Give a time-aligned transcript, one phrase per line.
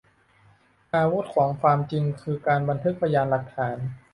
[0.95, 3.77] อาวุธของความจริงคือการบันทึกพยานหลักฐาน